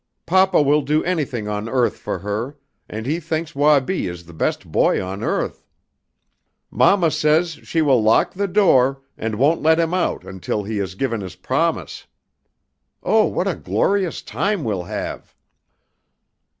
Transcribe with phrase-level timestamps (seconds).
[0.25, 2.57] "Papa will do anything on earth for her,
[2.89, 5.63] and he thinks Wabi is the best boy on earth.
[6.71, 10.95] Mamma says she will lock the door and won't let him out until he has
[10.95, 12.07] given his promise.
[13.03, 15.35] Oh, what a glorious time we'll have!"